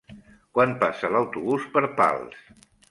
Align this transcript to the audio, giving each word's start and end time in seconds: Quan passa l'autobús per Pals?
Quan 0.59 0.73
passa 0.85 1.11
l'autobús 1.17 1.71
per 1.77 1.87
Pals? 2.03 2.43